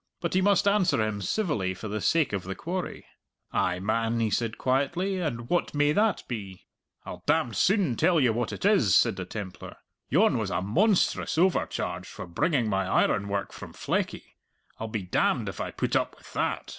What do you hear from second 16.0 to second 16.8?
with that!"